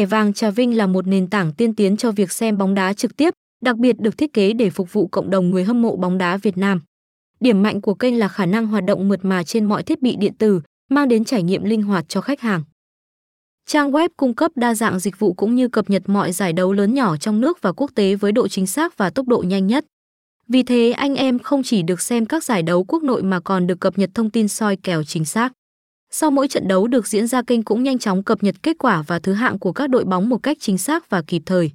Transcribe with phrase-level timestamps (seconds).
[0.00, 2.92] Thẻ vàng Trà Vinh là một nền tảng tiên tiến cho việc xem bóng đá
[2.92, 5.96] trực tiếp, đặc biệt được thiết kế để phục vụ cộng đồng người hâm mộ
[5.96, 6.82] bóng đá Việt Nam.
[7.40, 10.16] Điểm mạnh của kênh là khả năng hoạt động mượt mà trên mọi thiết bị
[10.16, 10.60] điện tử,
[10.90, 12.62] mang đến trải nghiệm linh hoạt cho khách hàng.
[13.66, 16.72] Trang web cung cấp đa dạng dịch vụ cũng như cập nhật mọi giải đấu
[16.72, 19.66] lớn nhỏ trong nước và quốc tế với độ chính xác và tốc độ nhanh
[19.66, 19.84] nhất.
[20.48, 23.66] Vì thế anh em không chỉ được xem các giải đấu quốc nội mà còn
[23.66, 25.52] được cập nhật thông tin soi kèo chính xác.
[26.12, 29.02] Sau mỗi trận đấu được diễn ra, kênh cũng nhanh chóng cập nhật kết quả
[29.06, 31.70] và thứ hạng của các đội bóng một cách chính xác và kịp thời.